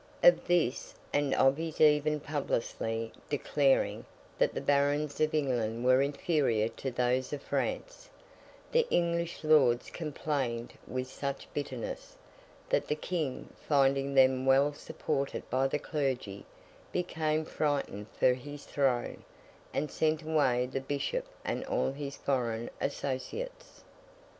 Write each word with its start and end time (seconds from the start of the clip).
Of 0.23 0.47
this, 0.47 0.95
and 1.13 1.35
of 1.35 1.57
his 1.57 1.79
even 1.79 2.21
publicly 2.21 3.11
declaring 3.29 4.03
that 4.39 4.55
the 4.55 4.59
Barons 4.59 5.21
of 5.21 5.35
England 5.35 5.85
were 5.85 6.01
inferior 6.01 6.69
to 6.69 6.89
those 6.89 7.31
of 7.33 7.43
France, 7.43 8.09
the 8.71 8.87
English 8.89 9.43
Lords 9.43 9.91
complained 9.91 10.73
with 10.87 11.05
such 11.05 11.47
bitterness, 11.53 12.15
that 12.67 12.87
the 12.87 12.95
King, 12.95 13.49
finding 13.67 14.15
them 14.15 14.43
well 14.43 14.73
supported 14.73 15.47
by 15.51 15.67
the 15.67 15.77
clergy, 15.77 16.47
became 16.91 17.45
frightened 17.45 18.07
for 18.19 18.33
his 18.33 18.63
throne, 18.65 19.23
and 19.71 19.91
sent 19.91 20.23
away 20.23 20.65
the 20.65 20.81
Bishop 20.81 21.27
and 21.45 21.63
all 21.65 21.91
his 21.91 22.15
foreign 22.17 22.71
associates. 22.81 23.83